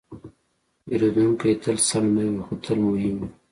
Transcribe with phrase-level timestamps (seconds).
[0.85, 3.27] پیرودونکی تل سم نه وي، خو تل مهم وي.